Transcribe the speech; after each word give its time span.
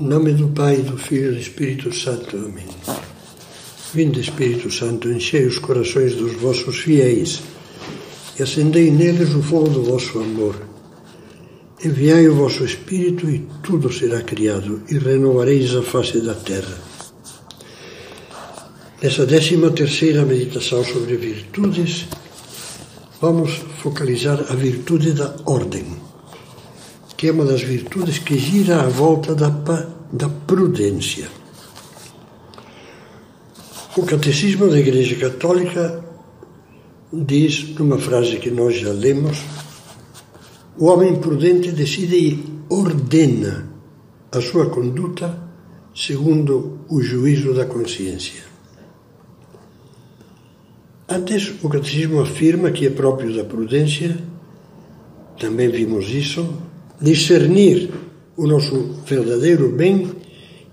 Em 0.00 0.04
nome 0.04 0.32
do 0.32 0.48
Pai, 0.48 0.78
do 0.78 0.96
Filho 0.96 1.32
e 1.32 1.34
do 1.34 1.40
Espírito 1.40 1.94
Santo. 1.94 2.34
Amém. 2.34 2.64
Vinde, 3.92 4.20
Espírito 4.20 4.70
Santo, 4.70 5.10
enchei 5.10 5.44
os 5.44 5.58
corações 5.58 6.14
dos 6.14 6.32
vossos 6.36 6.78
fiéis 6.78 7.42
e 8.38 8.42
acendei 8.42 8.90
neles 8.90 9.34
o 9.34 9.42
fogo 9.42 9.68
do 9.68 9.82
vosso 9.82 10.18
amor. 10.18 10.56
Enviai 11.84 12.26
o 12.28 12.34
vosso 12.34 12.64
Espírito 12.64 13.28
e 13.28 13.46
tudo 13.62 13.92
será 13.92 14.22
criado 14.22 14.80
e 14.88 14.96
renovareis 14.96 15.74
a 15.76 15.82
face 15.82 16.18
da 16.22 16.34
terra. 16.34 16.78
Nessa 19.02 19.26
décima 19.26 19.70
terceira 19.70 20.24
meditação 20.24 20.82
sobre 20.82 21.18
virtudes, 21.18 22.06
vamos 23.20 23.50
focalizar 23.82 24.46
a 24.48 24.54
virtude 24.54 25.12
da 25.12 25.36
ordem, 25.44 25.84
que 27.20 27.28
é 27.28 27.32
uma 27.32 27.44
das 27.44 27.60
virtudes 27.60 28.18
que 28.18 28.38
gira 28.38 28.80
à 28.80 28.88
volta 28.88 29.34
da, 29.34 29.50
da 30.10 30.26
prudência. 30.46 31.28
O 33.94 34.06
Catecismo 34.06 34.70
da 34.70 34.78
Igreja 34.78 35.16
Católica 35.16 36.02
diz, 37.12 37.74
numa 37.74 37.98
frase 37.98 38.38
que 38.38 38.50
nós 38.50 38.74
já 38.80 38.90
lemos, 38.90 39.36
o 40.78 40.86
homem 40.86 41.14
prudente 41.16 41.70
decide 41.72 42.16
e 42.16 42.44
ordena 42.70 43.68
a 44.32 44.40
sua 44.40 44.70
conduta 44.70 45.38
segundo 45.94 46.78
o 46.88 47.02
juízo 47.02 47.52
da 47.52 47.66
consciência. 47.66 48.44
Antes, 51.06 51.52
o 51.62 51.68
catecismo 51.68 52.22
afirma 52.22 52.70
que 52.70 52.86
é 52.86 52.90
próprio 52.90 53.36
da 53.36 53.44
prudência, 53.44 54.16
também 55.38 55.68
vimos 55.68 56.08
isso, 56.08 56.70
discernir 57.00 57.90
o 58.36 58.46
nosso 58.46 59.02
verdadeiro 59.06 59.70
bem 59.70 60.10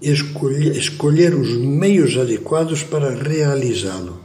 e 0.02 0.12
escolher, 0.12 1.34
os 1.34 1.58
meios 1.58 2.18
adequados 2.18 2.84
para 2.84 3.16
realizá-lo, 3.16 4.22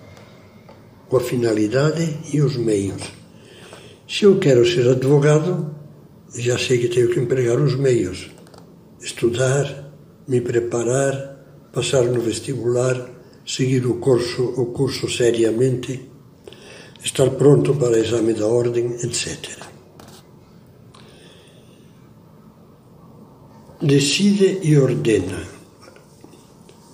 com 1.09 1.17
a 1.17 1.21
finalidade 1.21 2.19
e 2.33 2.41
os 2.41 2.57
meios. 2.57 3.03
Se 4.09 4.25
eu 4.25 4.39
quero 4.39 4.67
ser 4.67 4.89
advogado, 4.89 5.75
já 6.37 6.59
sei 6.59 6.79
que 6.79 6.89
tenho 6.89 7.09
que 7.09 7.21
empregar 7.21 7.59
os 7.59 7.75
meios, 7.77 8.31
estudar, 9.01 9.93
me 10.29 10.41
preparar, 10.41 11.71
passar 11.73 12.05
no 12.05 12.21
vestibular, 12.21 13.11
seguir 13.47 13.87
o 13.87 13.95
curso, 13.95 14.43
o 14.43 14.67
curso 14.67 15.09
seriamente, 15.09 16.09
estar 17.03 17.31
pronto 17.31 17.75
para 17.75 17.93
o 17.93 17.97
exame 17.97 18.35
da 18.35 18.47
ordem, 18.47 18.95
etc. 19.03 19.72
Decide 23.83 24.61
e 24.63 24.79
ordena. 24.79 25.43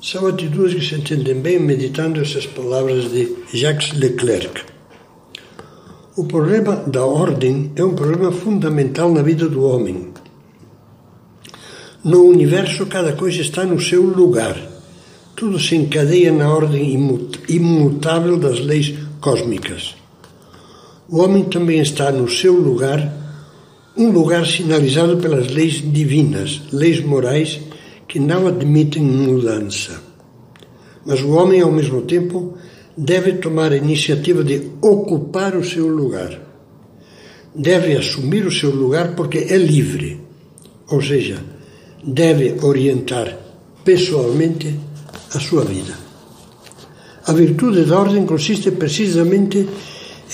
São 0.02 0.26
atitudes 0.26 0.74
que 0.74 0.88
se 0.88 0.94
entendem 0.94 1.40
bem 1.40 1.58
meditando 1.58 2.20
essas 2.20 2.46
palavras 2.46 3.10
de 3.10 3.36
Jacques 3.52 3.92
Leclerc. 3.92 4.62
O 6.16 6.24
problema 6.24 6.76
da 6.76 7.04
ordem 7.04 7.70
é 7.76 7.84
um 7.84 7.94
problema 7.94 8.32
fundamental 8.32 9.12
na 9.12 9.22
vida 9.22 9.48
do 9.48 9.64
homem. 9.64 10.08
No 12.02 12.24
universo, 12.24 12.86
cada 12.86 13.12
coisa 13.12 13.40
está 13.40 13.64
no 13.64 13.80
seu 13.80 14.02
lugar 14.02 14.56
tudo 15.38 15.56
se 15.56 15.76
encadeia 15.76 16.32
na 16.32 16.52
ordem 16.52 17.28
imutável 17.48 18.36
das 18.36 18.58
leis 18.58 18.92
cósmicas. 19.20 19.94
O 21.08 21.18
homem 21.20 21.44
também 21.44 21.78
está 21.78 22.10
no 22.10 22.28
seu 22.28 22.54
lugar, 22.54 23.00
um 23.98 24.10
lugar 24.10 24.46
sinalizado 24.46 25.16
pelas 25.16 25.48
leis 25.48 25.82
divinas, 25.84 26.62
leis 26.72 27.04
morais 27.04 27.60
que 28.06 28.20
não 28.20 28.46
admitem 28.46 29.02
mudança. 29.02 30.00
Mas 31.04 31.20
o 31.20 31.30
homem, 31.30 31.60
ao 31.60 31.72
mesmo 31.72 32.02
tempo, 32.02 32.56
deve 32.96 33.32
tomar 33.34 33.72
a 33.72 33.76
iniciativa 33.76 34.44
de 34.44 34.70
ocupar 34.80 35.56
o 35.56 35.64
seu 35.64 35.88
lugar. 35.88 36.40
Deve 37.54 37.96
assumir 37.96 38.46
o 38.46 38.52
seu 38.52 38.70
lugar 38.70 39.16
porque 39.16 39.38
é 39.38 39.56
livre, 39.56 40.20
ou 40.88 41.02
seja, 41.02 41.42
deve 42.04 42.56
orientar 42.62 43.36
pessoalmente 43.84 44.78
a 45.34 45.40
sua 45.40 45.64
vida. 45.64 45.94
A 47.26 47.32
virtude 47.32 47.84
da 47.84 47.98
ordem 47.98 48.24
consiste 48.24 48.70
precisamente 48.70 49.68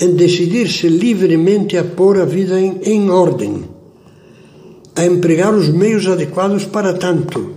em 0.01 0.15
decidir-se 0.15 0.87
livremente 0.87 1.77
a 1.77 1.83
pôr 1.83 2.19
a 2.19 2.25
vida 2.25 2.59
em, 2.59 2.79
em 2.83 3.09
ordem, 3.09 3.63
a 4.95 5.05
empregar 5.05 5.53
os 5.53 5.69
meios 5.69 6.07
adequados 6.07 6.65
para 6.65 6.93
tanto. 6.93 7.53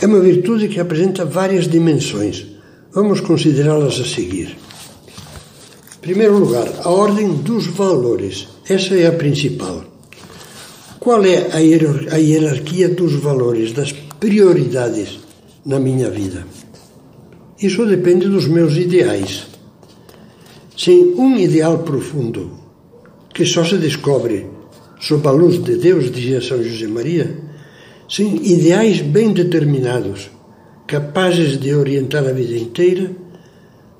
É 0.00 0.06
uma 0.06 0.20
virtude 0.20 0.68
que 0.68 0.80
apresenta 0.80 1.24
várias 1.24 1.68
dimensões. 1.68 2.46
Vamos 2.92 3.20
considerá-las 3.20 4.00
a 4.00 4.04
seguir. 4.04 4.56
Em 5.96 6.00
primeiro 6.00 6.38
lugar, 6.38 6.68
a 6.82 6.90
ordem 6.90 7.34
dos 7.34 7.66
valores. 7.66 8.48
Essa 8.68 8.94
é 8.94 9.06
a 9.06 9.12
principal. 9.12 9.84
Qual 10.98 11.24
é 11.24 11.50
a 11.52 12.16
hierarquia 12.16 12.88
dos 12.88 13.14
valores, 13.14 13.72
das 13.72 13.92
prioridades? 13.92 15.20
na 15.64 15.78
minha 15.78 16.10
vida. 16.10 16.46
Isso 17.60 17.84
depende 17.86 18.28
dos 18.28 18.46
meus 18.46 18.76
ideais. 18.76 19.46
Sem 20.82 21.14
um 21.18 21.36
ideal 21.36 21.80
profundo, 21.80 22.52
que 23.34 23.44
só 23.44 23.62
se 23.62 23.76
descobre 23.76 24.46
sob 24.98 25.28
a 25.28 25.30
luz 25.30 25.62
de 25.62 25.76
Deus, 25.76 26.10
dizia 26.10 26.40
São 26.40 26.62
José 26.62 26.86
Maria, 26.86 27.36
sem 28.08 28.36
ideais 28.50 29.02
bem 29.02 29.32
determinados, 29.34 30.30
capazes 30.86 31.60
de 31.60 31.74
orientar 31.74 32.26
a 32.26 32.32
vida 32.32 32.56
inteira, 32.56 33.10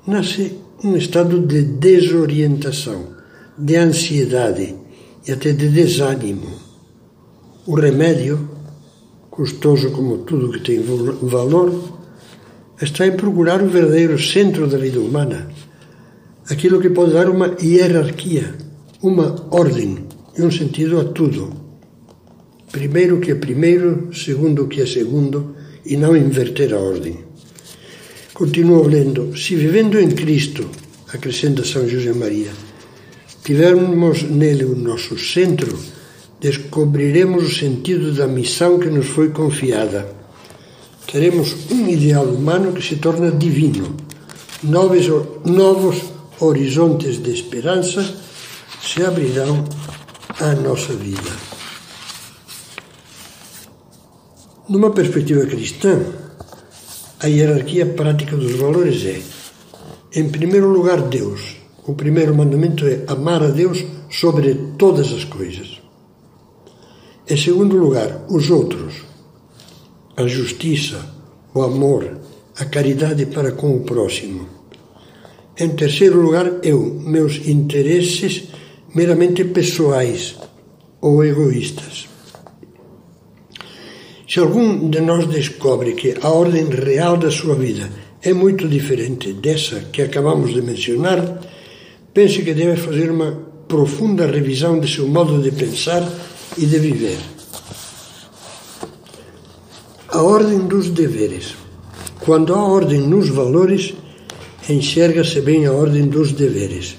nasce 0.07 0.57
um 0.83 0.97
estado 0.97 1.39
de 1.39 1.61
desorientação, 1.61 3.09
de 3.55 3.75
ansiedade 3.75 4.75
e 5.27 5.31
até 5.31 5.51
de 5.51 5.69
desânimo. 5.69 6.49
O 7.67 7.75
remédio 7.75 8.49
custoso 9.29 9.91
como 9.91 10.19
tudo 10.19 10.51
que 10.51 10.61
tem 10.61 10.81
valor, 11.21 11.99
está 12.81 13.05
em 13.05 13.15
procurar 13.15 13.61
o 13.61 13.69
verdadeiro 13.69 14.17
centro 14.19 14.67
da 14.67 14.79
vida 14.79 14.99
humana, 14.99 15.47
aquilo 16.49 16.81
que 16.81 16.89
pode 16.89 17.13
dar 17.13 17.29
uma 17.29 17.55
hierarquia, 17.61 18.55
uma 19.01 19.47
ordem 19.51 20.05
e 20.37 20.41
um 20.41 20.51
sentido 20.51 20.99
a 20.99 21.05
tudo. 21.05 21.53
Primeiro 22.71 23.19
que 23.19 23.31
é 23.31 23.35
primeiro, 23.35 24.09
segundo 24.13 24.67
que 24.67 24.81
é 24.81 24.85
segundo, 24.85 25.55
e 25.85 25.97
não 25.97 26.15
inverter 26.15 26.73
a 26.73 26.79
ordem. 26.79 27.19
Continuo 28.33 28.87
lendo: 28.87 29.37
se 29.37 29.55
vivendo 29.55 29.99
em 29.99 30.09
Cristo, 30.09 30.69
acrescenta 31.13 31.65
São 31.65 31.87
José 31.87 32.13
Maria, 32.13 32.51
tivermos 33.43 34.23
nele 34.23 34.63
o 34.63 34.75
nosso 34.75 35.17
centro, 35.17 35.77
descobriremos 36.39 37.43
o 37.43 37.53
sentido 37.53 38.13
da 38.13 38.27
missão 38.27 38.79
que 38.79 38.89
nos 38.89 39.07
foi 39.07 39.29
confiada. 39.29 40.07
Teremos 41.11 41.69
um 41.69 41.89
ideal 41.89 42.25
humano 42.25 42.71
que 42.71 42.81
se 42.81 42.95
torna 42.95 43.31
divino. 43.31 43.97
Novos, 44.63 45.07
novos 45.43 46.10
horizontes 46.41 47.21
de 47.21 47.31
esperança 47.31 48.03
se 48.81 49.03
abrirão 49.03 49.63
à 50.39 50.55
nossa 50.55 50.93
vida. 50.93 51.31
Numa 54.67 54.89
perspectiva 54.91 55.45
cristã, 55.45 56.01
a 57.19 57.27
hierarquia 57.27 57.85
prática 57.85 58.35
dos 58.35 58.53
valores 58.53 59.05
é, 59.05 59.21
em 60.19 60.29
primeiro 60.29 60.69
lugar, 60.69 61.01
Deus. 61.01 61.57
O 61.85 61.93
primeiro 61.93 62.33
mandamento 62.35 62.85
é 62.87 63.03
amar 63.07 63.43
a 63.43 63.49
Deus 63.49 63.83
sobre 64.09 64.53
todas 64.77 65.11
as 65.13 65.23
coisas. 65.23 65.79
Em 67.29 67.37
segundo 67.37 67.77
lugar, 67.77 68.25
os 68.29 68.49
outros, 68.49 69.03
a 70.17 70.25
justiça, 70.25 71.05
o 71.53 71.61
amor, 71.61 72.19
a 72.57 72.65
caridade 72.65 73.25
para 73.27 73.51
com 73.51 73.75
o 73.75 73.81
próximo. 73.81 74.60
Em 75.57 75.69
terceiro 75.69 76.21
lugar, 76.21 76.59
eu, 76.63 76.79
meus 77.03 77.47
interesses 77.47 78.43
meramente 78.95 79.43
pessoais 79.45 80.35
ou 81.01 81.23
egoístas. 81.23 82.07
Se 84.27 84.39
algum 84.39 84.89
de 84.89 85.01
nós 85.01 85.27
descobre 85.27 85.93
que 85.93 86.15
a 86.21 86.29
ordem 86.29 86.69
real 86.69 87.17
da 87.17 87.29
sua 87.29 87.55
vida 87.55 87.89
é 88.21 88.33
muito 88.33 88.67
diferente 88.67 89.33
dessa 89.33 89.81
que 89.91 90.01
acabamos 90.01 90.53
de 90.53 90.61
mencionar, 90.61 91.41
pense 92.13 92.41
que 92.41 92.53
deve 92.53 92.77
fazer 92.77 93.11
uma 93.11 93.31
profunda 93.67 94.25
revisão 94.27 94.79
de 94.79 94.89
seu 94.89 95.07
modo 95.07 95.41
de 95.41 95.51
pensar 95.51 96.07
e 96.57 96.65
de 96.65 96.79
viver. 96.79 97.17
A 100.09 100.21
ordem 100.21 100.59
dos 100.59 100.89
deveres. 100.89 101.55
Quando 102.19 102.53
há 102.53 102.63
ordem 102.63 103.01
nos 103.01 103.29
valores, 103.29 103.95
enxerga-se 104.69 105.41
bem 105.41 105.65
a 105.65 105.73
ordem 105.73 106.07
dos 106.07 106.31
deveres. 106.31 106.97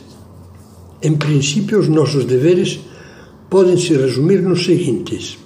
Em 1.03 1.17
princípio, 1.17 1.79
os 1.79 1.89
nossos 1.89 2.25
deveres 2.25 2.81
podem 3.51 3.77
se 3.77 3.95
resumir 3.95 4.41
nos 4.41 4.65
seguintes: 4.65 5.39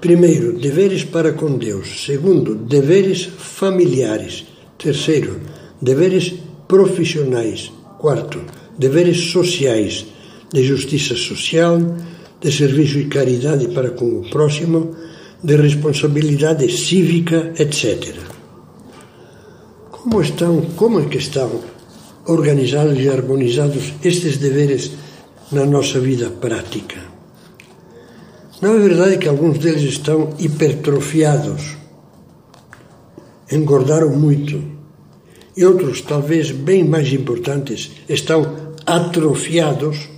Primeiro, 0.00 0.58
deveres 0.58 1.04
para 1.04 1.32
com 1.32 1.58
Deus. 1.58 2.04
Segundo, 2.04 2.54
deveres 2.54 3.24
familiares. 3.24 4.44
Terceiro, 4.78 5.40
deveres 5.80 6.34
profissionais. 6.68 7.72
Quarto, 7.98 8.40
deveres 8.78 9.30
sociais, 9.32 10.06
de 10.52 10.62
justiça 10.62 11.16
social, 11.16 11.78
de 12.40 12.52
serviço 12.52 12.98
e 12.98 13.06
caridade 13.06 13.68
para 13.68 13.90
com 13.90 14.20
o 14.20 14.30
próximo, 14.30 14.94
de 15.42 15.56
responsabilidade 15.56 16.70
cívica, 16.70 17.52
etc. 17.58 18.35
Como 20.08 20.22
estão, 20.22 20.60
como 20.76 21.00
é 21.00 21.06
que 21.06 21.18
estão 21.18 21.50
organizados 22.26 22.96
e 23.00 23.08
harmonizados 23.08 23.92
estes 24.04 24.36
deveres 24.36 24.92
na 25.50 25.66
nossa 25.66 25.98
vida 25.98 26.30
prática? 26.30 27.02
Não 28.62 28.76
é 28.76 28.78
verdade 28.78 29.18
que 29.18 29.26
alguns 29.26 29.58
deles 29.58 29.82
estão 29.82 30.32
hipertrofiados, 30.38 31.76
engordaram 33.50 34.10
muito, 34.10 34.62
e 35.56 35.64
outros, 35.64 36.02
talvez 36.02 36.52
bem 36.52 36.84
mais 36.84 37.12
importantes, 37.12 37.90
estão 38.08 38.76
atrofiados, 38.86 40.08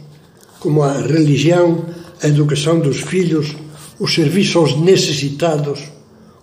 como 0.60 0.82
a 0.82 1.00
religião, 1.00 1.86
a 2.22 2.28
educação 2.28 2.78
dos 2.78 3.00
filhos, 3.00 3.56
o 3.98 4.06
serviço 4.06 4.58
aos 4.58 4.78
necessitados, 4.78 5.82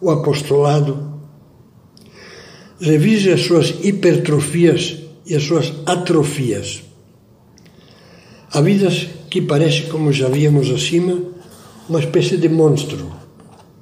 o 0.01 0.09
apostolado. 0.09 1.14
Revise 2.79 3.31
as 3.31 3.45
suas 3.45 3.73
hipertrofias 3.85 4.97
e 5.25 5.33
as 5.33 5.43
suas 5.43 5.71
atrofias. 5.85 6.83
Há 8.51 8.59
vidas 8.59 9.07
que 9.29 9.41
parecem, 9.41 9.87
como 9.87 10.11
já 10.11 10.27
víamos 10.27 10.69
acima, 10.69 11.17
uma 11.87 11.99
espécie 11.99 12.35
de 12.35 12.49
monstro, 12.49 13.09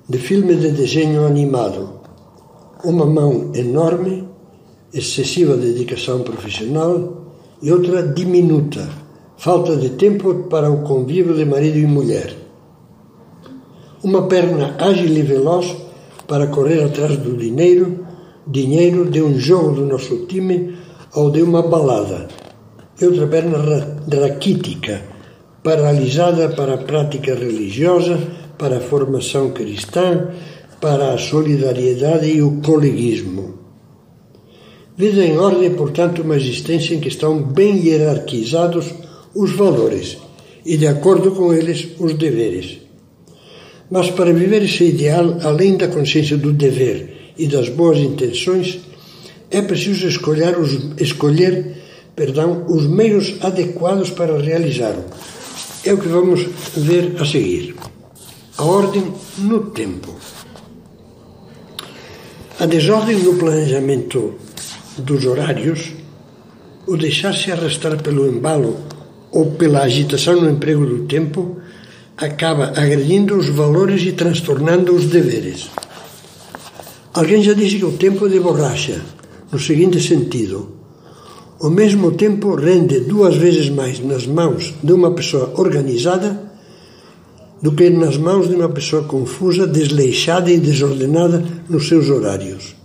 de 0.07 0.19
filme 0.19 0.56
de 0.56 0.69
desenho 0.72 1.25
animado. 1.25 2.01
Uma 2.84 3.07
mão 3.07 3.51
enorme, 3.56 4.28
excessiva 4.94 5.57
dedicação 5.57 6.22
profissional 6.22 7.34
e 7.63 7.72
outra 7.72 8.04
diminuta, 8.04 8.88
falta 9.38 9.75
de 9.75 9.90
tempo 9.92 10.48
para 10.51 10.69
o 10.69 10.84
convívio 10.84 11.34
de 11.34 11.45
marido 11.45 11.80
e 11.80 11.88
mulher. 11.88 12.36
Uma 14.04 14.28
perna 14.28 14.75
ágil 14.78 15.18
e 15.18 15.22
veloz 15.24 15.75
para 16.28 16.45
correr 16.45 16.84
atrás 16.84 17.18
do 17.18 17.36
dinheiro, 17.36 18.02
dinheiro 18.48 19.10
de 19.10 19.22
um 19.22 19.40
jogo 19.40 19.72
do 19.72 19.86
nosso 19.86 20.25
time 20.25 20.75
ou 21.16 21.31
de 21.31 21.42
uma 21.42 21.62
balada. 21.62 22.28
E 23.00 23.06
outra 23.06 23.28
perna 23.28 23.57
raquítica, 24.22 25.01
paralisada 25.63 26.50
para 26.50 26.75
a 26.75 26.78
prática 26.78 27.34
religiosa, 27.34 28.19
para 28.57 28.78
a 28.78 28.81
formação 28.81 29.51
cristã, 29.51 30.30
para 30.80 31.13
a 31.13 31.18
solidariedade 31.18 32.28
e 32.28 32.42
o 32.42 32.62
coleguismo. 32.62 33.60
Vida 34.95 35.25
em 35.25 35.38
ordem, 35.38 35.74
portanto, 35.74 36.22
uma 36.22 36.36
existência 36.36 36.94
em 36.94 37.00
que 37.00 37.07
estão 37.07 37.42
bem 37.42 37.78
hierarquizados 37.78 38.94
os 39.34 39.51
valores 39.54 40.18
e, 40.63 40.78
de 40.78 40.86
acordo 40.86 41.31
com 41.31 41.51
eles, 41.51 41.90
os 42.00 42.13
deveres. 42.13 42.80
Mas 43.90 44.12
para 44.12 44.31
viver 44.31 44.63
esse 44.63 44.84
ideal, 44.84 45.38
além 45.42 45.78
da 45.78 45.88
consciência 45.88 46.38
do 46.38 46.54
dever 46.54 47.12
e 47.38 47.47
das 47.47 47.69
boas 47.69 47.97
intenções, 47.97 48.80
é 49.50 49.62
preciso 49.62 50.07
escolher 50.07 50.57
os, 50.57 51.00
escolher, 51.00 51.77
perdão, 52.15 52.65
os 52.68 52.88
meios 52.88 53.35
adequados 53.41 54.09
para 54.09 54.39
realizá-lo. 54.39 55.06
É 55.85 55.94
o 55.94 55.97
que 55.97 56.07
vamos 56.07 56.47
ver 56.75 57.15
a 57.19 57.25
seguir. 57.25 57.75
A 58.57 58.63
ordem 58.63 59.13
no 59.38 59.71
tempo. 59.71 60.15
A 62.59 62.65
desordem 62.65 63.18
no 63.18 63.35
planejamento 63.35 64.35
dos 64.97 65.25
horários, 65.25 65.91
o 66.88 66.95
deixar-se 66.95 67.51
arrastar 67.51 68.01
pelo 68.01 68.27
embalo 68.27 68.77
ou 69.31 69.51
pela 69.51 69.81
agitação 69.81 70.39
no 70.39 70.50
emprego 70.50 70.85
do 70.85 71.06
tempo, 71.06 71.57
acaba 72.15 72.74
agredindo 72.75 73.35
os 73.35 73.50
valores 73.50 74.03
e 74.03 74.12
transtornando 74.12 74.95
os 74.95 75.06
deveres. 75.06 75.69
Alguém 77.13 77.44
já 77.44 77.54
disse 77.54 77.77
que 77.77 77.86
o 77.86 77.92
tempo 77.92 78.25
é 78.25 78.30
de 78.30 78.39
borracha, 78.39 79.01
no 79.51 79.60
seguinte 79.60 80.01
sentido: 80.01 80.68
o 81.60 81.69
mesmo 81.69 82.12
tempo 82.13 82.56
rende 82.56 83.01
duas 83.01 83.36
vezes 83.36 83.69
mais 83.69 84.00
nas 84.00 84.25
mãos 84.25 84.74
de 84.83 84.92
uma 84.92 85.12
pessoa 85.12 85.54
organizada 85.57 86.51
do 87.62 87.71
que 87.71 87.89
nas 87.89 88.18
mãos 88.18 88.50
de 88.50 88.56
uma 88.56 88.68
pessoa 88.68 89.04
confusa, 89.04 89.65
desleixada 89.65 90.51
e 90.51 90.60
desordenada 90.60 91.42
nos 91.69 91.88
seus 91.88 92.10
horários. 92.10 92.75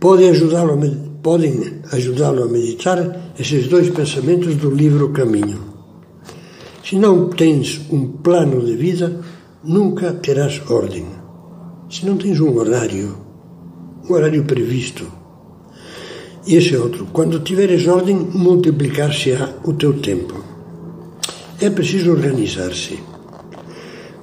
Pode 0.00 0.24
ajudá-lo 0.24 0.80
podem 1.22 1.80
ajudá-lo 1.92 2.42
a 2.42 2.48
meditar 2.48 3.32
esses 3.38 3.68
dois 3.68 3.88
pensamentos 3.90 4.56
do 4.56 4.70
livro 4.70 5.10
Caminho. 5.10 5.60
Se 6.84 6.96
não 6.96 7.28
tens 7.28 7.82
um 7.92 8.08
plano 8.08 8.64
de 8.64 8.74
vida, 8.74 9.20
nunca 9.62 10.12
terás 10.14 10.60
ordem. 10.68 11.21
Se 11.92 12.06
não 12.06 12.16
tens 12.16 12.40
um 12.40 12.56
horário, 12.56 13.18
um 14.08 14.14
horário 14.14 14.42
previsto. 14.44 15.06
Esse 16.46 16.74
é 16.74 16.78
outro. 16.78 17.06
Quando 17.12 17.40
tiveres 17.40 17.86
ordem, 17.86 18.16
multiplicar-se-á 18.16 19.56
o 19.62 19.74
teu 19.74 20.00
tempo. 20.00 20.42
É 21.60 21.68
preciso 21.68 22.12
organizar-se. 22.12 22.98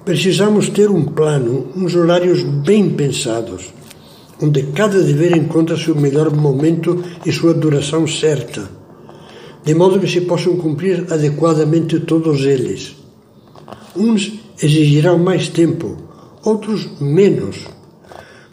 Precisamos 0.04 0.70
ter 0.70 0.90
um 0.90 1.06
plano, 1.06 1.68
uns 1.76 1.94
horários 1.94 2.42
bem 2.42 2.90
pensados, 2.90 3.72
onde 4.42 4.64
cada 4.64 5.04
dever 5.04 5.38
encontra 5.38 5.78
seu 5.78 5.94
melhor 5.94 6.36
momento 6.36 7.04
e 7.24 7.32
sua 7.32 7.54
duração 7.54 8.08
certa 8.08 8.80
de 9.64 9.76
modo 9.76 10.00
que 10.00 10.08
se 10.08 10.22
possam 10.22 10.58
cumprir 10.58 11.06
adequadamente 11.12 12.00
todos 12.00 12.42
eles. 12.46 12.96
Uns 13.96 14.40
exigirão 14.60 15.20
mais 15.20 15.50
tempo, 15.50 16.09
outros 16.44 16.88
menos. 17.00 17.58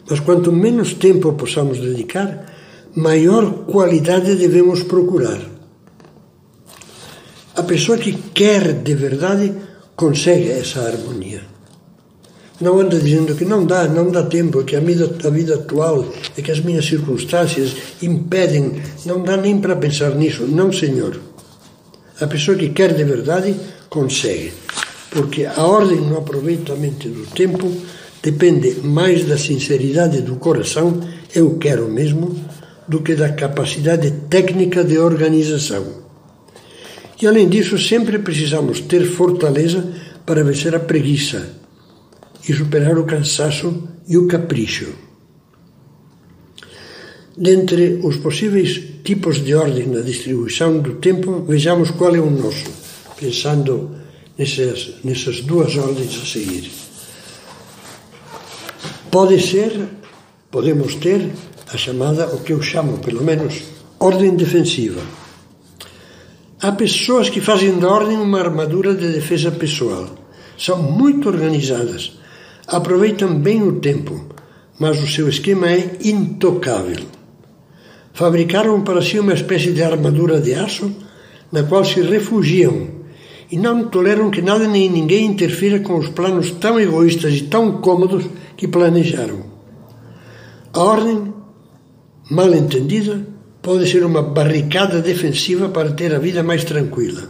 Mas 0.09 0.19
quanto 0.19 0.51
menos 0.51 0.93
tempo 0.93 1.33
possamos 1.33 1.79
dedicar, 1.79 2.45
maior 2.95 3.65
qualidade 3.65 4.35
devemos 4.35 4.83
procurar. 4.83 5.39
A 7.55 7.63
pessoa 7.63 7.97
que 7.97 8.13
quer 8.33 8.73
de 8.73 8.95
verdade 8.95 9.53
consegue 9.95 10.49
essa 10.49 10.81
harmonia. 10.81 11.41
Não 12.59 12.79
anda 12.79 12.99
dizendo 12.99 13.35
que 13.35 13.45
não 13.45 13.65
dá, 13.65 13.87
não 13.87 14.09
dá 14.09 14.23
tempo, 14.23 14.63
que 14.63 14.75
a 14.75 14.79
vida, 14.79 15.15
a 15.23 15.29
vida 15.29 15.55
atual 15.55 16.05
é 16.35 16.41
que 16.41 16.51
as 16.51 16.59
minhas 16.59 16.85
circunstâncias 16.85 17.75
impedem, 18.01 18.81
não 19.05 19.21
dá 19.21 19.37
nem 19.37 19.59
para 19.59 19.75
pensar 19.75 20.15
nisso. 20.15 20.43
Não, 20.43 20.71
senhor. 20.71 21.19
A 22.19 22.25
pessoa 22.25 22.57
que 22.57 22.69
quer 22.69 22.95
de 22.95 23.03
verdade 23.03 23.55
consegue, 23.89 24.53
porque 25.09 25.45
a 25.45 25.63
ordem 25.63 26.01
no 26.01 26.17
aproveitamento 26.17 27.09
do 27.09 27.25
tempo 27.27 27.71
depende 28.21 28.81
mais 28.83 29.25
da 29.25 29.37
sinceridade 29.37 30.21
do 30.21 30.35
coração, 30.35 30.99
eu 31.33 31.57
quero 31.57 31.87
mesmo, 31.87 32.35
do 32.87 33.01
que 33.01 33.15
da 33.15 33.33
capacidade 33.33 34.11
técnica 34.29 34.83
de 34.83 34.97
organização. 34.97 35.85
E 37.21 37.27
além 37.27 37.49
disso, 37.49 37.77
sempre 37.77 38.19
precisamos 38.19 38.81
ter 38.81 39.05
fortaleza 39.05 39.83
para 40.25 40.43
vencer 40.43 40.75
a 40.75 40.79
preguiça 40.79 41.49
e 42.47 42.53
superar 42.53 42.97
o 42.97 43.05
cansaço 43.05 43.87
e 44.07 44.17
o 44.17 44.27
capricho. 44.27 44.93
Dentre 47.35 47.99
os 48.03 48.17
possíveis 48.17 48.81
tipos 49.03 49.43
de 49.43 49.53
ordem 49.53 49.87
na 49.87 50.01
distribuição 50.01 50.79
do 50.79 50.95
tempo, 50.95 51.43
vejamos 51.47 51.91
qual 51.91 52.15
é 52.15 52.19
o 52.19 52.29
nosso, 52.29 52.69
pensando 53.19 53.91
nessas, 54.37 54.95
nessas 55.03 55.41
duas 55.41 55.75
ordens 55.75 56.21
a 56.21 56.25
seguir. 56.25 56.71
Pode 59.09 59.41
ser, 59.41 59.87
podemos 60.51 60.95
ter 60.95 61.31
a 61.73 61.77
chamada, 61.77 62.27
o 62.27 62.41
que 62.41 62.53
eu 62.53 62.61
chamo, 62.61 62.99
pelo 62.99 63.23
menos, 63.23 63.63
ordem 63.99 64.35
defensiva. 64.35 65.01
Há 66.61 66.71
pessoas 66.71 67.29
que 67.29 67.41
fazem 67.41 67.79
da 67.79 67.89
ordem 67.89 68.17
uma 68.17 68.39
armadura 68.39 68.93
de 68.93 69.11
defesa 69.11 69.51
pessoal. 69.51 70.07
São 70.57 70.81
muito 70.81 71.29
organizadas, 71.29 72.19
aproveitam 72.67 73.39
bem 73.39 73.61
o 73.61 73.79
tempo, 73.79 74.25
mas 74.79 75.01
o 75.01 75.07
seu 75.07 75.29
esquema 75.29 75.71
é 75.71 75.97
intocável. 76.03 77.05
Fabricaram 78.13 78.81
para 78.81 79.01
si 79.01 79.19
uma 79.19 79.33
espécie 79.33 79.71
de 79.71 79.83
armadura 79.83 80.41
de 80.41 80.53
aço 80.55 80.91
na 81.51 81.63
qual 81.63 81.85
se 81.85 82.01
refugiam 82.01 82.97
e 83.51 83.57
não 83.57 83.87
toleram 83.87 84.29
que 84.29 84.41
nada 84.41 84.67
nem 84.67 84.89
ninguém 84.89 85.25
interfira 85.25 85.79
com 85.79 85.97
os 85.97 86.09
planos 86.09 86.51
tão 86.51 86.79
egoístas 86.79 87.33
e 87.35 87.43
tão 87.43 87.81
cômodos 87.81 88.25
que 88.55 88.67
planejaram. 88.67 89.45
A 90.73 90.81
ordem, 90.81 91.33
mal 92.29 92.53
entendida, 92.53 93.25
pode 93.61 93.89
ser 93.89 94.05
uma 94.05 94.21
barricada 94.21 95.01
defensiva 95.01 95.69
para 95.69 95.91
ter 95.91 96.13
a 96.13 96.19
vida 96.19 96.43
mais 96.43 96.63
tranquila. 96.63 97.29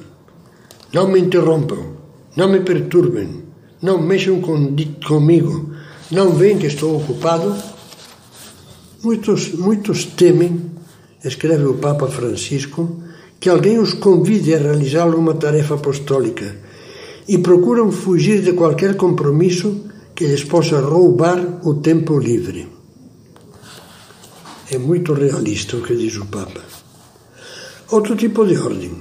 Não 0.91 1.07
me 1.07 1.19
interrompam, 1.19 1.97
não 2.35 2.49
me 2.49 2.61
perturbem, 2.61 3.43
não 3.81 4.01
mexam 4.01 4.41
com, 4.41 4.75
comigo, 5.05 5.71
não 6.11 6.31
veem 6.31 6.57
que 6.57 6.67
estou 6.67 6.97
ocupado. 6.97 7.55
Muitos, 9.03 9.53
muitos 9.53 10.05
temem, 10.05 10.71
escreve 11.23 11.65
o 11.65 11.75
Papa 11.75 12.07
Francisco, 12.07 13.03
que 13.39 13.49
alguém 13.49 13.79
os 13.79 13.93
convide 13.93 14.53
a 14.53 14.57
realizar 14.57 15.07
uma 15.15 15.33
tarefa 15.33 15.75
apostólica 15.75 16.55
e 17.27 17.37
procuram 17.37 17.91
fugir 17.91 18.41
de 18.41 18.53
qualquer 18.53 18.95
compromisso 18.95 19.85
que 20.15 20.25
lhes 20.25 20.43
possa 20.43 20.79
roubar 20.79 21.59
o 21.63 21.75
tempo 21.75 22.17
livre. 22.17 22.67
É 24.71 24.77
muito 24.77 25.13
realista 25.13 25.77
o 25.77 25.81
que 25.81 25.95
diz 25.95 26.15
o 26.17 26.25
Papa. 26.25 26.61
Outro 27.91 28.15
tipo 28.15 28.45
de 28.45 28.57
ordem 28.57 28.91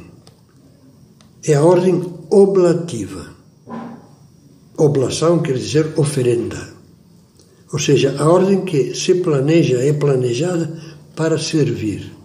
é 1.44 1.54
a 1.54 1.62
ordem 1.62 2.02
oblativa. 2.30 3.34
Oblação 4.76 5.40
quer 5.40 5.56
dizer 5.56 5.92
oferenda. 5.96 6.74
Ou 7.72 7.78
seja, 7.78 8.14
a 8.18 8.28
ordem 8.28 8.64
que 8.64 8.94
se 8.94 9.16
planeja 9.16 9.78
é 9.78 9.92
planejada 9.92 10.78
para 11.16 11.38
servir. 11.38 12.15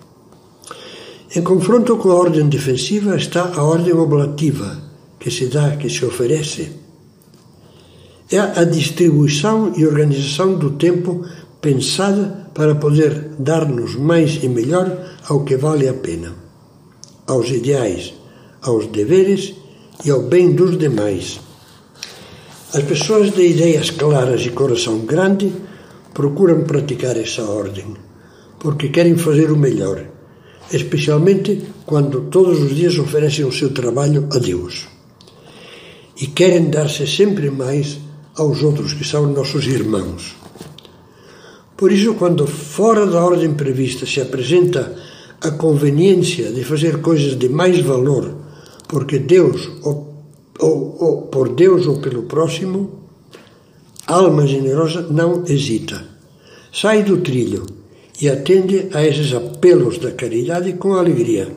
Em 1.33 1.41
confronto 1.43 1.95
com 1.95 2.11
a 2.11 2.15
ordem 2.15 2.49
defensiva 2.49 3.15
está 3.15 3.53
a 3.55 3.63
ordem 3.63 3.93
oblativa, 3.93 4.77
que 5.17 5.31
se 5.31 5.45
dá, 5.45 5.77
que 5.77 5.89
se 5.89 6.03
oferece. 6.03 6.73
É 8.29 8.37
a 8.37 8.65
distribuição 8.65 9.71
e 9.77 9.85
organização 9.85 10.55
do 10.55 10.71
tempo 10.71 11.25
pensada 11.61 12.49
para 12.53 12.75
poder 12.75 13.29
dar-nos 13.39 13.95
mais 13.95 14.43
e 14.43 14.49
melhor 14.49 14.91
ao 15.29 15.45
que 15.45 15.55
vale 15.55 15.87
a 15.87 15.93
pena, 15.93 16.35
aos 17.25 17.49
ideais, 17.49 18.13
aos 18.61 18.87
deveres 18.87 19.55
e 20.03 20.11
ao 20.11 20.23
bem 20.23 20.51
dos 20.51 20.77
demais. 20.77 21.39
As 22.73 22.83
pessoas 22.83 23.31
de 23.31 23.47
ideias 23.47 23.89
claras 23.89 24.45
e 24.45 24.49
coração 24.49 25.05
grande 25.05 25.53
procuram 26.13 26.65
praticar 26.65 27.15
essa 27.15 27.43
ordem, 27.43 27.95
porque 28.59 28.89
querem 28.89 29.15
fazer 29.15 29.49
o 29.49 29.57
melhor, 29.57 30.10
especialmente 30.71 31.61
quando 31.85 32.21
todos 32.29 32.61
os 32.61 32.75
dias 32.75 32.97
oferecem 32.97 33.45
o 33.45 33.51
seu 33.51 33.73
trabalho 33.73 34.27
a 34.31 34.37
Deus. 34.37 34.87
E 36.19 36.27
querem 36.27 36.69
dar-se 36.69 37.07
sempre 37.07 37.49
mais 37.49 37.97
aos 38.35 38.61
outros 38.63 38.93
que 38.93 39.03
são 39.03 39.27
nossos 39.27 39.65
irmãos. 39.65 40.35
Por 41.75 41.91
isso, 41.91 42.13
quando 42.13 42.45
fora 42.45 43.05
da 43.07 43.23
ordem 43.23 43.53
prevista 43.53 44.05
se 44.05 44.21
apresenta 44.21 44.95
a 45.41 45.51
conveniência 45.51 46.51
de 46.51 46.63
fazer 46.63 47.01
coisas 47.01 47.37
de 47.37 47.49
mais 47.49 47.79
valor, 47.79 48.35
porque 48.87 49.17
Deus 49.17 49.69
ou 49.81 50.11
ou, 50.61 50.95
ou 50.99 51.21
por 51.23 51.49
Deus 51.49 51.87
ou 51.87 51.99
pelo 51.99 52.23
próximo, 52.23 53.01
a 54.07 54.15
alma 54.15 54.45
generosa 54.45 55.01
não 55.09 55.43
hesita. 55.45 56.05
Sai 56.71 57.03
do 57.03 57.17
trilho 57.17 57.65
e 58.21 58.29
atende 58.29 58.87
a 58.93 59.05
esses 59.05 59.33
apelos 59.33 59.97
da 59.97 60.11
caridade 60.11 60.73
com 60.73 60.93
alegria. 60.93 61.47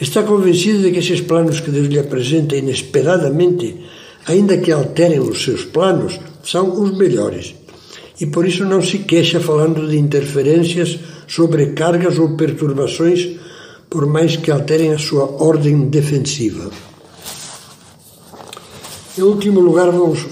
Está 0.00 0.22
convencida 0.22 0.78
de 0.78 0.90
que 0.90 0.98
esses 0.98 1.20
planos 1.20 1.60
que 1.60 1.70
Deus 1.70 1.88
lhe 1.88 1.98
apresenta 1.98 2.56
inesperadamente, 2.56 3.76
ainda 4.26 4.56
que 4.56 4.72
alterem 4.72 5.20
os 5.20 5.44
seus 5.44 5.64
planos, 5.64 6.18
são 6.42 6.82
os 6.82 6.96
melhores. 6.96 7.54
E 8.18 8.24
por 8.26 8.46
isso 8.46 8.64
não 8.64 8.80
se 8.80 9.00
queixa 9.00 9.38
falando 9.38 9.86
de 9.86 9.98
interferências, 9.98 10.98
sobrecargas 11.26 12.18
ou 12.18 12.36
perturbações, 12.36 13.36
por 13.90 14.06
mais 14.06 14.36
que 14.36 14.50
alterem 14.50 14.92
a 14.92 14.98
sua 14.98 15.24
ordem 15.42 15.88
defensiva. 15.88 16.70
Em 19.18 19.22
último 19.22 19.60
lugar, 19.60 19.90
vamos 19.90 20.26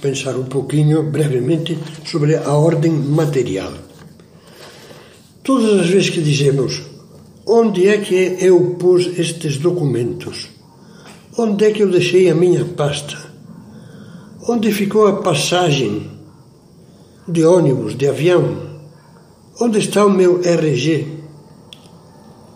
pensar 0.00 0.36
um 0.36 0.44
pouquinho, 0.44 1.02
brevemente, 1.10 1.78
sobre 2.04 2.36
a 2.36 2.52
ordem 2.52 2.92
material. 2.92 3.85
Todas 5.46 5.78
as 5.78 5.86
vezes 5.86 6.10
que 6.10 6.20
dizemos 6.20 6.82
onde 7.46 7.86
é 7.86 7.98
que 7.98 8.36
eu 8.40 8.74
pus 8.80 9.06
estes 9.16 9.58
documentos, 9.58 10.48
onde 11.38 11.64
é 11.64 11.70
que 11.70 11.84
eu 11.84 11.88
deixei 11.88 12.28
a 12.28 12.34
minha 12.34 12.64
pasta, 12.64 13.16
onde 14.48 14.72
ficou 14.72 15.06
a 15.06 15.22
passagem 15.22 16.10
de 17.28 17.44
ônibus, 17.44 17.96
de 17.96 18.08
avião, 18.08 18.58
onde 19.60 19.78
está 19.78 20.04
o 20.04 20.10
meu 20.10 20.40
RG. 20.42 21.06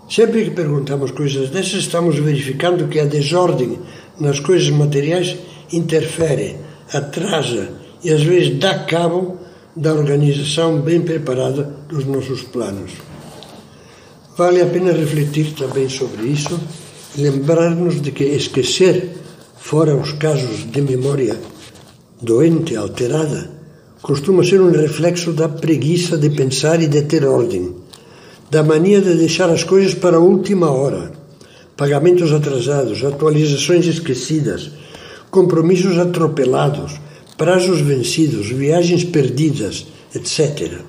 Sempre 0.08 0.46
que 0.46 0.50
perguntamos 0.50 1.12
coisas 1.12 1.48
dessas, 1.48 1.82
estamos 1.82 2.18
verificando 2.18 2.88
que 2.88 2.98
a 2.98 3.04
desordem 3.04 3.78
nas 4.18 4.40
coisas 4.40 4.68
materiais 4.68 5.36
interfere, 5.72 6.56
atrasa 6.92 7.70
e 8.02 8.10
às 8.10 8.24
vezes 8.24 8.58
dá 8.58 8.80
cabo 8.80 9.38
da 9.80 9.94
organização 9.94 10.78
bem 10.78 11.00
preparada 11.00 11.62
dos 11.88 12.04
nossos 12.04 12.42
planos. 12.42 12.92
Vale 14.36 14.60
a 14.60 14.66
pena 14.66 14.92
refletir 14.92 15.54
também 15.54 15.88
sobre 15.88 16.26
isso 16.26 16.60
e 17.16 17.22
lembrar-nos 17.22 18.02
de 18.02 18.12
que 18.12 18.24
esquecer, 18.24 19.16
fora 19.56 19.96
os 19.96 20.12
casos 20.12 20.70
de 20.70 20.82
memória 20.82 21.40
doente, 22.20 22.76
alterada, 22.76 23.50
costuma 24.02 24.44
ser 24.44 24.60
um 24.60 24.70
reflexo 24.70 25.32
da 25.32 25.48
preguiça 25.48 26.18
de 26.18 26.28
pensar 26.28 26.82
e 26.82 26.86
de 26.86 27.00
ter 27.00 27.24
ordem, 27.24 27.74
da 28.50 28.62
mania 28.62 29.00
de 29.00 29.14
deixar 29.14 29.48
as 29.48 29.64
coisas 29.64 29.94
para 29.94 30.18
a 30.18 30.20
última 30.20 30.70
hora, 30.70 31.10
pagamentos 31.74 32.30
atrasados, 32.34 33.02
atualizações 33.02 33.86
esquecidas, 33.86 34.72
compromissos 35.30 35.96
atropelados, 35.96 37.00
prazos 37.40 37.80
vencidos, 37.80 38.50
viagens 38.50 39.02
perdidas, 39.02 39.86
etc. 40.14 40.82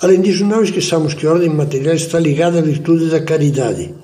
Além 0.00 0.22
disso, 0.22 0.46
não 0.46 0.62
esqueçamos 0.62 1.12
que 1.12 1.26
a 1.26 1.32
ordem 1.32 1.50
material 1.50 1.94
está 1.94 2.18
ligada 2.18 2.58
à 2.60 2.62
virtude 2.62 3.10
da 3.10 3.20
caridade, 3.20 3.94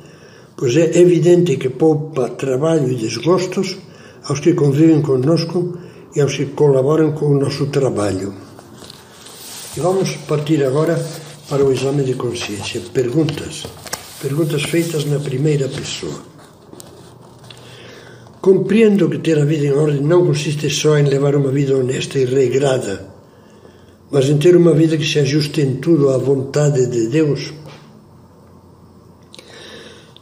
pois 0.54 0.76
é 0.76 0.98
evidente 1.00 1.56
que 1.56 1.70
poupa 1.70 2.28
trabalho 2.28 2.92
e 2.92 2.96
desgostos 2.96 3.78
aos 4.24 4.40
que 4.40 4.52
convivem 4.52 5.00
conosco 5.00 5.78
e 6.14 6.20
aos 6.20 6.36
que 6.36 6.44
colaboram 6.44 7.12
com 7.12 7.28
o 7.28 7.40
nosso 7.40 7.64
trabalho. 7.68 8.34
E 9.74 9.80
vamos 9.80 10.16
partir 10.28 10.62
agora 10.66 11.02
para 11.48 11.64
o 11.64 11.72
exame 11.72 12.04
de 12.04 12.12
consciência. 12.12 12.82
Perguntas. 12.92 13.64
Perguntas 14.20 14.64
feitas 14.64 15.06
na 15.06 15.18
primeira 15.18 15.66
pessoa. 15.66 16.35
Compreendo 18.46 19.10
que 19.10 19.18
ter 19.18 19.40
a 19.40 19.44
vida 19.44 19.66
em 19.66 19.72
ordem 19.72 20.00
não 20.00 20.24
consiste 20.24 20.70
só 20.70 20.96
em 20.96 21.02
levar 21.02 21.34
uma 21.34 21.50
vida 21.50 21.76
honesta 21.76 22.16
e 22.16 22.24
regrada, 22.24 23.04
mas 24.08 24.28
em 24.28 24.38
ter 24.38 24.54
uma 24.54 24.72
vida 24.72 24.96
que 24.96 25.04
se 25.04 25.18
ajuste 25.18 25.62
em 25.62 25.74
tudo 25.78 26.10
à 26.10 26.16
vontade 26.16 26.86
de 26.86 27.08
Deus. 27.08 27.52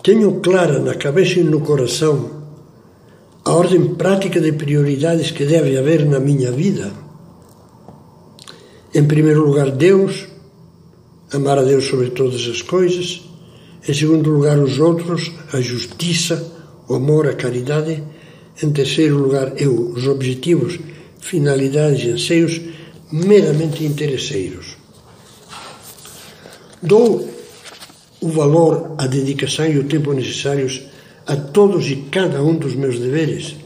Tenho 0.03 0.41
clara 0.41 0.79
na 0.79 0.95
cabeça 0.95 1.39
e 1.41 1.45
no 1.45 1.61
coração 1.61 2.31
a 3.45 3.53
ordem 3.53 3.95
prática 3.95 4.41
de 4.41 4.53
prioridades 4.53 5.31
que 5.31 5.45
deve 5.45 5.77
haver 5.77 6.07
na 6.07 6.19
minha 6.19 6.51
vida. 6.51 6.93
Em 8.95 9.05
primeiro 9.05 9.45
lugar, 9.45 9.71
Deus, 9.71 10.29
amar 11.31 11.59
a 11.59 11.63
Deus 11.63 11.85
sobre 11.85 12.09
todas 12.09 12.41
as 12.49 12.63
coisas. 12.63 13.21
Em 13.87 13.93
segundo 13.93 14.31
lugar, 14.31 14.59
os 14.59 14.81
outros, 14.81 15.31
a 15.53 15.61
justiça, 15.61 16.53
o 16.89 16.95
amor, 16.95 17.29
a 17.29 17.35
caridade. 17.35 18.14
Em 18.63 18.71
terceiro 18.71 19.19
lugar, 19.19 19.61
eu, 19.61 19.91
os 19.91 20.07
objetivos, 20.07 20.79
finalidades 21.21 22.05
e 22.05 22.11
anseios 22.11 22.61
meramente 23.11 23.85
interesseiros. 23.85 24.77
Dou 26.81 27.29
o 28.21 28.29
valor, 28.29 28.95
a 28.99 29.07
dedicação 29.07 29.67
e 29.67 29.79
o 29.79 29.85
tempo 29.85 30.13
necessários 30.13 30.83
a 31.27 31.37
todos 31.37 31.91
e 31.91 31.97
cada 32.11 32.43
um 32.43 32.55
dos 32.55 32.75
meus 32.75 32.99
deveres. 32.99 33.57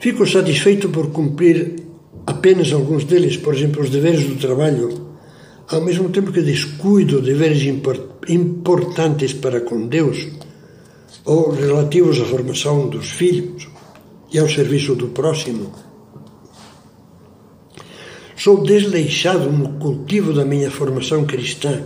Fico 0.00 0.26
satisfeito 0.26 0.88
por 0.88 1.12
cumprir 1.12 1.76
apenas 2.26 2.72
alguns 2.72 3.04
deles, 3.04 3.36
por 3.36 3.54
exemplo, 3.54 3.82
os 3.82 3.90
deveres 3.90 4.26
do 4.26 4.36
trabalho, 4.36 5.12
ao 5.68 5.80
mesmo 5.80 6.08
tempo 6.08 6.32
que 6.32 6.42
descuido 6.42 7.22
deveres 7.22 7.62
importantes 8.28 9.32
para 9.32 9.60
com 9.60 9.86
Deus 9.86 10.26
ou 11.24 11.52
relativos 11.52 12.20
à 12.20 12.24
formação 12.24 12.88
dos 12.88 13.10
filhos 13.10 13.68
e 14.32 14.38
ao 14.38 14.48
serviço 14.48 14.94
do 14.94 15.08
próximo. 15.08 15.72
Sou 18.36 18.62
desleixado 18.62 19.52
no 19.52 19.78
cultivo 19.78 20.32
da 20.32 20.44
minha 20.44 20.70
formação 20.70 21.24
cristã, 21.24 21.80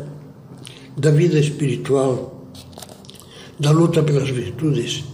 da 0.97 1.11
vida 1.11 1.39
espiritual, 1.39 2.47
da 3.61 3.71
luta 3.71 4.03
pelas 4.03 4.31
virtudes. 4.31 5.05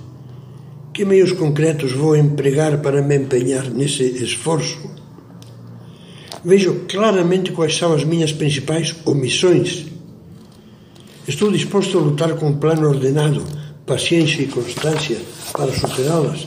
Que 0.95 1.05
meios 1.05 1.33
concretos 1.33 1.93
vou 1.93 2.14
empregar 2.14 2.81
para 2.81 3.02
me 3.02 3.17
empenhar 3.17 3.69
nesse 3.71 4.05
esforço? 4.05 4.79
Vejo 6.45 6.85
claramente 6.88 7.50
quais 7.50 7.76
são 7.76 7.95
as 7.95 8.05
minhas 8.05 8.31
principais 8.31 8.95
omissões. 9.05 9.87
Estou 11.26 11.50
disposto 11.50 11.99
a 11.99 12.00
lutar 12.02 12.35
com 12.35 12.49
um 12.49 12.59
plano 12.59 12.88
ordenado 12.88 13.43
paciência 13.92 14.40
e 14.40 14.46
constância 14.46 15.18
para 15.52 15.70
superá-las. 15.70 16.46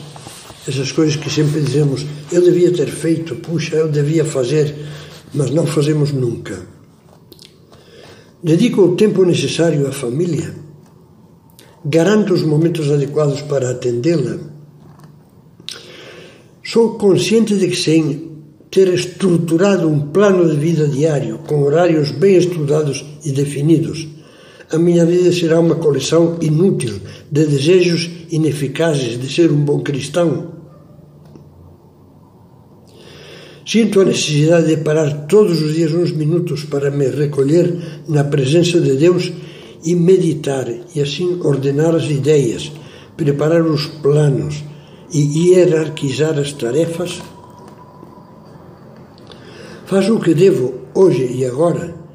essas 0.66 0.90
coisas 0.90 1.14
que 1.14 1.30
sempre 1.30 1.60
dizemos, 1.60 2.04
eu 2.32 2.42
devia 2.42 2.72
ter 2.72 2.88
feito, 2.88 3.36
puxa, 3.36 3.76
eu 3.76 3.88
devia 3.88 4.24
fazer, 4.24 4.74
mas 5.32 5.52
não 5.52 5.64
fazemos 5.64 6.10
nunca. 6.10 6.66
Dedico 8.42 8.82
o 8.82 8.96
tempo 8.96 9.24
necessário 9.24 9.86
à 9.86 9.92
família? 9.92 10.56
Garanto 11.84 12.34
os 12.34 12.42
momentos 12.42 12.90
adequados 12.90 13.42
para 13.42 13.70
atendê-la? 13.70 14.38
Sou 16.64 16.98
consciente 16.98 17.54
de 17.54 17.68
que 17.68 17.76
sem 17.76 18.32
ter 18.72 18.88
estruturado 18.88 19.88
um 19.88 20.08
plano 20.08 20.50
de 20.50 20.56
vida 20.56 20.88
diário, 20.88 21.38
com 21.46 21.62
horários 21.62 22.10
bem 22.10 22.36
estudados 22.36 23.04
e 23.24 23.30
definidos, 23.30 24.15
a 24.70 24.78
minha 24.78 25.06
vida 25.06 25.32
será 25.32 25.60
uma 25.60 25.76
coleção 25.76 26.38
inútil 26.40 27.00
de 27.30 27.46
desejos 27.46 28.10
ineficazes 28.30 29.20
de 29.20 29.32
ser 29.32 29.50
um 29.52 29.64
bom 29.64 29.80
cristão. 29.80 30.56
Sinto 33.64 34.00
a 34.00 34.04
necessidade 34.04 34.66
de 34.68 34.76
parar 34.78 35.26
todos 35.26 35.60
os 35.60 35.74
dias 35.74 35.92
uns 35.92 36.12
minutos 36.12 36.64
para 36.64 36.90
me 36.90 37.08
recolher 37.08 38.02
na 38.08 38.24
presença 38.24 38.80
de 38.80 38.96
Deus 38.96 39.32
e 39.84 39.94
meditar, 39.94 40.68
e 40.94 41.00
assim 41.00 41.40
ordenar 41.42 41.94
as 41.94 42.04
ideias, 42.04 42.72
preparar 43.16 43.62
os 43.62 43.86
planos 43.86 44.64
e 45.12 45.50
hierarquizar 45.50 46.38
as 46.38 46.52
tarefas. 46.52 47.20
Faz 49.84 50.08
o 50.10 50.18
que 50.18 50.34
devo 50.34 50.74
hoje 50.94 51.30
e 51.32 51.44
agora 51.44 52.05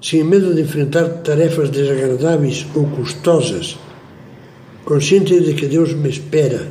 sem 0.00 0.22
medo 0.22 0.54
de 0.54 0.62
enfrentar 0.62 1.22
tarefas 1.22 1.70
desagradáveis 1.70 2.66
ou 2.74 2.86
custosas, 2.86 3.78
consciente 4.84 5.40
de 5.40 5.54
que 5.54 5.66
Deus 5.66 5.92
me 5.94 6.08
espera 6.08 6.70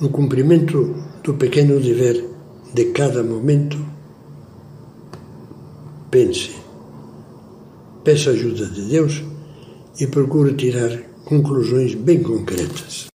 no 0.00 0.08
cumprimento 0.08 0.94
do 1.22 1.34
pequeno 1.34 1.78
dever 1.78 2.24
de 2.72 2.86
cada 2.86 3.22
momento, 3.22 3.76
pense, 6.10 6.52
peça 8.02 8.30
ajuda 8.30 8.66
de 8.66 8.82
Deus 8.82 9.22
e 9.98 10.06
procure 10.06 10.54
tirar 10.54 10.96
conclusões 11.24 11.94
bem 11.94 12.22
concretas. 12.22 13.09